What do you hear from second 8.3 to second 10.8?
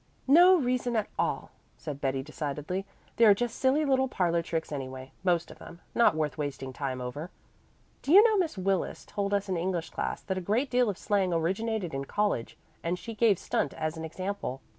Miss Willis told us in English class that a great